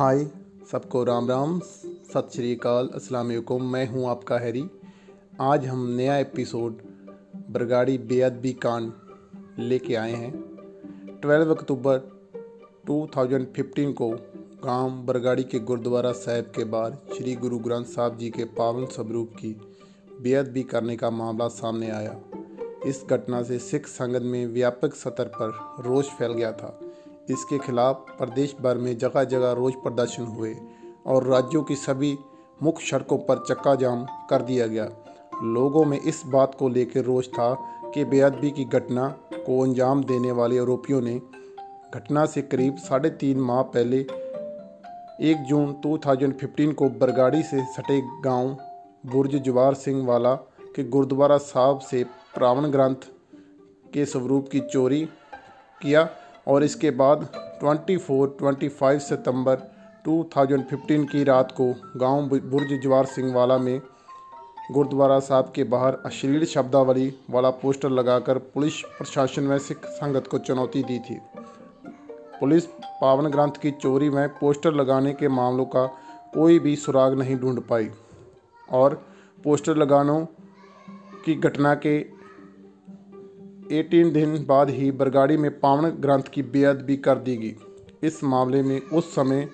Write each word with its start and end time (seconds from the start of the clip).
हाय, 0.00 0.30
सबको 0.72 1.04
राम 1.04 1.28
राम, 1.28 1.60
सत 1.84 2.28
श्री 2.34 2.54
अकाल, 2.54 2.88
अस्सलाम 2.94 3.26
वालेकुम, 3.26 3.62
मैं 3.72 3.88
हूँ 3.88 4.08
आपका 4.08 4.38
हैरी। 4.38 4.64
आज 5.40 5.66
हम 5.66 5.86
नया 5.86 6.18
एपिसोड 6.18 6.78
बरगाड़ी 7.50 7.98
बेअदबी 7.98 8.52
कांड 8.52 8.92
लेके 9.58 9.94
आए 9.94 10.12
हैं। 10.12 10.32
12 11.20 11.50
अक्टूबर 11.50 11.98
2015 12.86 13.92
को 13.92 14.10
गाँव 14.64 14.90
बरगाड़ी 14.90 15.44
के 15.44 15.58
गुरुद्वारा 15.58 16.12
साहिब 16.12 16.44
के 16.44 16.64
बाहर 16.64 16.92
श्री 16.92 17.34
गुरु 17.34 17.58
ग्रंथ 17.58 17.84
साहब 17.84 18.18
जी 18.18 18.30
के 18.30 18.44
पावन 18.44 18.86
स्वरूप 18.86 19.30
की 19.34 19.60
बेअदबी 20.22 20.62
करने 20.62 20.96
का 20.96 21.10
मामला 21.10 21.48
सामने 21.48 21.90
आया। 21.90 22.20
इस 22.86 23.04
घटना 23.10 23.42
से 23.42 23.58
सिख 23.58 23.86
संगत 23.86 24.22
में 24.22 24.46
व्यापक 24.46 24.94
स्तर 24.94 25.32
पर 25.42 25.82
रोष 25.82 26.06
फैल 26.08 26.32
गया 26.32 26.52
था। 26.52 26.80
इसके 27.32 27.58
खिलाफ 27.58 28.06
प्रदेश 28.18 28.56
भर 28.60 28.78
में 28.78 28.98
जगह 28.98 29.24
जगह 29.24 29.52
रोज 29.52 29.74
प्रदर्शन 29.74 30.22
हुए 30.22 30.56
और 31.06 31.24
राज्यों 31.24 31.62
की 31.62 31.76
सभी 31.76 32.18
मुख्य 32.62 32.86
सड़कों 32.86 33.18
पर 33.18 33.44
चक्का 33.48 33.74
जाम 33.74 34.06
कर 34.30 34.42
दिया 34.42 34.66
गया। 34.66 34.88
लोगों 35.42 35.84
में 35.84 36.00
इस 36.00 36.22
बात 36.26 36.56
को 36.58 36.68
लेकर 36.68 37.00
रोष 37.00 37.28
था 37.28 37.54
कि 37.94 38.04
बेअदबी 38.04 38.50
की 38.50 38.64
घटना 38.64 39.08
को 39.32 39.62
अंजाम 39.62 40.04
देने 40.04 40.32
वाले 40.32 40.58
आरोपियों 40.58 41.00
ने 41.00 41.20
घटना 41.94 42.26
से 42.26 42.42
करीब 42.42 42.76
साढ़े 42.76 43.10
तीन 43.10 43.40
माह 43.40 43.62
पहले 43.62 44.06
एक 45.30 45.44
जून 45.48 45.74
2015 45.86 46.74
को 46.74 46.88
बरगाड़ी 46.88 47.42
से 47.42 47.64
सटे 47.64 48.02
गाँव 48.20 48.56
बुर्ज 49.06 49.36
जवार 49.36 49.74
सिंह 49.74 50.06
वाला 50.06 50.34
के 50.76 50.84
गुरुद्वारा 50.84 51.36
साहब 51.38 51.78
से 51.78 52.04
प्रावण 52.04 52.68
ग्रंथ 52.68 53.08
के 53.92 54.04
स्वरूप 54.04 54.48
की 54.52 54.60
चोरी 54.60 55.08
किया 55.82 56.08
और 56.50 56.64
इसके 56.64 56.90
बाद 56.90 57.28
24-25 57.64 58.98
सितंबर 58.98 59.56
2015 60.08 61.04
की 61.10 61.24
रात 61.24 61.52
को 61.60 61.66
गाँव 61.96 62.28
बुर्ज 62.50 62.80
जवार 62.82 63.04
सिंह 63.04 63.32
वाला 63.34 63.58
में 63.58 63.80
गुरुद्वारा 64.72 65.18
साहब 65.18 65.52
के 65.54 65.64
बाहर 65.64 65.96
अश्लील 66.06 66.44
शब्दावली 66.44 67.14
वाला 67.30 67.50
पोस्टर 67.50 67.90
लगाकर 67.90 68.38
पुलिस 68.38 68.80
प्रशासन 68.98 69.46
व 69.48 69.58
सिख 69.58 69.86
संगत 69.86 70.26
को 70.26 70.38
चुनौती 70.38 70.82
दी 70.82 70.98
थी। 70.98 71.18
पुलिस 72.40 72.66
पावन 73.00 73.26
ग्रंथ 73.26 73.60
की 73.62 73.70
चोरी 73.70 74.10
में 74.10 74.28
पोस्टर 74.28 74.74
लगाने 74.74 75.12
के 75.12 75.28
मामलों 75.28 75.64
का 75.64 75.86
कोई 76.34 76.58
भी 76.58 76.76
सुराग 76.76 77.18
नहीं 77.18 77.36
ढूंढ 77.36 77.60
पाई 77.60 77.90
और 78.70 78.94
पोस्टर 79.44 79.76
लगानों 79.76 80.24
की 81.24 81.34
घटना 81.34 81.74
के 81.74 82.19
18 83.70 84.12
दिन 84.12 84.44
बाद 84.46 84.70
ही 84.70 84.90
बरगाड़ी 84.90 85.36
में 85.36 85.50
पावन 85.60 85.90
ग्रंथ 85.90 86.22
की 86.22 86.42
बेअदबी 86.42 86.96
कर 86.96 87.18
दी 87.18 87.36
गई। 87.36 87.54
इस 88.02 88.24
मामले 88.24 88.62
में 88.62 88.80
उस 88.80 89.14
समय 89.14 89.48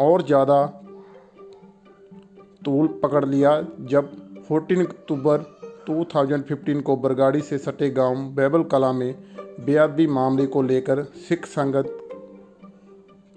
और 0.00 0.22
ज़्यादा 0.22 0.66
तूल 2.64 2.86
पकड़ 3.02 3.24
लिया 3.24 3.50
जब 3.80 4.10
14 4.52 4.80
अक्टूबर 4.80 5.44
2015 5.90 6.82
को 6.82 6.96
बरगाड़ी 6.96 7.40
से 7.40 7.58
सटे 7.58 7.90
गाँव 7.90 8.24
बैबल 8.34 8.62
कला 8.62 8.92
में 8.92 9.14
बेअदबी 9.60 10.06
मामले 10.06 10.46
को 10.46 10.62
लेकर 10.62 11.02
सिख 11.02 11.46
संगत 11.46 11.98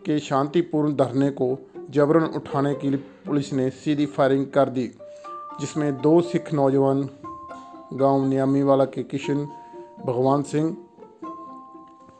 के 0.05 0.19
शांतिपूर्ण 0.19 0.95
धरने 0.95 1.29
को 1.31 1.57
जबरन 1.89 2.23
उठाने 2.35 2.73
के 2.75 2.89
लिए 2.89 3.03
पुलिस 3.25 3.53
ने 3.53 3.69
सीधी 3.69 4.05
फायरिंग 4.05 4.45
कर 4.45 4.69
दी, 4.69 4.87
जिसमें 5.59 6.01
दो 6.01 6.21
सिख 6.21 6.53
नौजवान 6.53 7.09
गाँव 7.93 8.27
नियामीवाला 8.27 8.85
के 8.85 9.03
किशन 9.03 9.47
भगवान 10.07 10.43
सिंह 10.43 10.77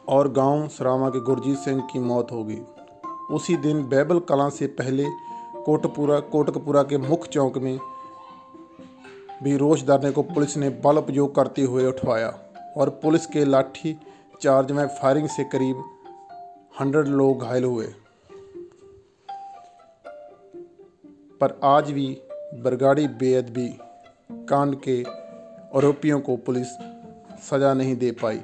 और 0.08 0.32
गाँव 0.32 0.68
सरामा 0.68 1.10
के 1.10 1.20
गुरजीत 1.20 1.58
सिंह 1.58 1.88
की 1.94 2.00
मौत 2.00 2.32
हो 2.32 2.44
गई। 2.44 2.60
उसी 3.32 3.58
दिन 3.58 3.88
बैबल 3.88 4.20
कलां 4.20 4.50
से 4.50 4.68
पहले 4.68 5.06
कोटपुरा, 5.66 6.20
कोटकपुरा 6.20 6.84
के 6.84 6.98
मुख्य 6.98 7.30
चौक 7.32 7.58
में 7.58 7.80
भी 9.44 9.58
धरने 9.84 10.12
को 10.12 10.22
पुलिस 10.22 10.58
ने 10.58 10.70
बल 10.70 10.98
उपयोग 10.98 11.36
करते 11.36 11.62
हुए 11.62 11.86
उठवाया 11.86 12.40
और 12.78 12.90
पुलिस 12.90 13.26
के 13.26 13.46
लाठी 13.46 14.00
चार्ज 14.42 14.72
में 14.72 14.88
फायरिंग 14.88 15.30
से 15.30 15.44
करीब 15.44 15.84
हंड्रेड 16.80 17.08
लोग 17.08 17.42
घायल 17.42 17.64
हुए। 17.64 17.88
पर 21.42 21.60
आज 21.64 21.92
भी 21.92 22.22
बरगाड़ी 22.54 23.08
बेअदबी, 23.08 23.78
कांड 24.32 24.76
के 24.80 25.04
आरोपियों 25.78 26.20
को 26.20 26.38
पुलिस 26.38 26.97
सजा 27.42 27.74
नहीं 27.74 27.96
दे 27.96 28.12
पाई। 28.12 28.42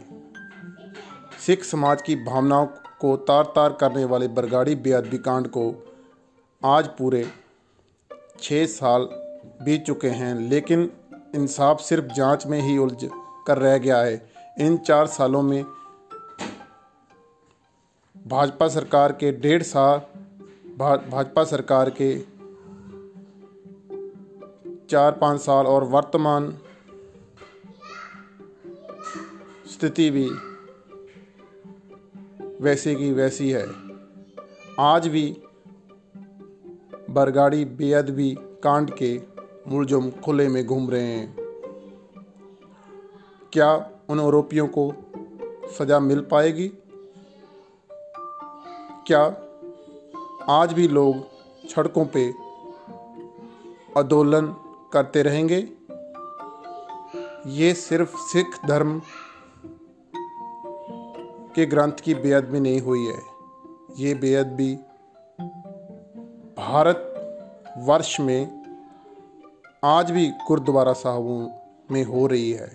सिख 1.46 1.64
समाज 1.64 2.02
की 2.02 2.16
भावनाओं 2.16 2.66
को 3.00 3.16
तार 3.18 3.44
तार 3.46 3.74
करने 3.74 4.06
वाले 4.06 4.28
बरगाड़ी 4.28 4.76
बेअदबी 4.76 5.18
कांड 5.18 5.48
को 5.48 5.64
आज 6.62 6.88
पूरे 6.88 7.26
छः 8.42 8.66
साल 8.66 9.08
बीत 9.64 9.84
चुके 9.84 10.10
हैं, 10.10 10.34
लेकिन 10.50 10.92
इंसाफ 11.36 11.82
सिर्फ़ 11.82 12.14
जाँच 12.14 12.46
में 12.48 12.60
ही 12.62 12.78
उलझ 12.78 13.10
कर 13.48 13.58
रह 13.58 13.78
गया 13.78 13.98
है। 13.98 14.32
इन 14.60 14.78
चार 14.78 15.08
सालों 15.08 15.42
में 15.42 15.64
भाजपा 18.16 18.68
सरकार 18.68 19.12
के 19.12 19.32
डेढ़ 19.32 19.64
साल 19.64 20.00
भाजपा 21.10 21.44
सरकार 21.44 21.90
के 22.02 22.14
चार 24.90 25.12
पाँच 25.12 25.42
साल 25.42 25.66
और 25.66 25.84
वर्तमान 25.84 26.48
स्थिति 29.84 30.10
भी 30.10 30.30
वैसे 32.62 32.96
की 32.96 33.14
वैसी 33.14 33.50
है। 33.50 33.68
आज 34.80 35.08
भी 35.08 35.38
बरगाड़ी 37.10 37.66
बेअदबी 37.66 38.38
कांड 38.40 38.92
के 38.92 39.22
मुलजुम 39.68 40.12
खुले 40.12 40.48
में 40.48 40.66
घूम 40.66 40.90
रहे 40.90 41.02
हैं। 41.02 41.36
क्या 43.54 43.92
उन 44.10 44.20
आरोपियों 44.20 44.68
को 44.68 44.94
सजा 45.80 46.00
मिल 46.00 46.22
पाएगी? 46.22 46.68
क्या 49.08 49.38
आज 50.50 50.74
भी 50.74 50.88
लोग 50.88 51.16
सड़कों 51.70 52.06
पे 52.06 52.30
आंदोलन 53.98 54.56
करते 54.94 55.24
रहेंगे? 55.24 55.70
ये 57.48 57.74
सिर्फ़ 57.74 58.18
सिख 58.18 58.48
धर्म 58.66 59.02
के 61.56 61.66
ग्रंथ 61.66 62.02
की 62.04 62.14
बेअदबी 62.16 62.60
नहीं 62.60 62.82
हुई 62.82 63.06
है। 63.06 63.22
ये 63.98 64.14
बेअदबी 64.16 64.74
भारत 66.58 67.10
वर्ष 67.78 68.20
में 68.20 68.64
आज 69.84 70.12
भी 70.12 70.28
गुरुद्वारा 70.48 70.94
साहबों 70.94 71.40
में 71.92 72.04
हो 72.04 72.28
रही 72.28 72.52
है। 72.52 72.72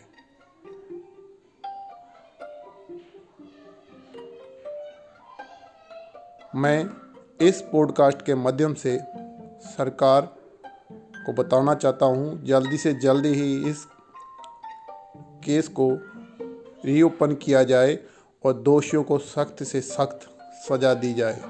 मैं 6.55 6.85
इस 7.41 7.61
पॉडकास्ट 7.63 8.23
के 8.23 8.35
माध्यम 8.35 8.75
से 8.75 8.99
सरकार 9.63 10.35
को 11.27 11.33
बताना 11.33 11.75
चाहता 11.75 12.07
हूँ, 12.07 12.45
जल्दी 12.45 12.77
से 12.77 12.93
जल्दी 12.95 13.29
ही 13.29 13.71
इस 13.71 13.87
केस 15.45 15.69
को 15.69 15.91
रीओपन 16.85 17.35
किया 17.35 17.63
जाए। 17.63 17.99
और 18.45 18.53
दोषियों 18.53 19.03
को 19.03 19.19
सख्त 19.19 19.63
से 19.63 19.81
सख्त 19.81 20.29
सज़ा 20.69 20.95
दी 20.95 21.13
जाए। 21.15 21.41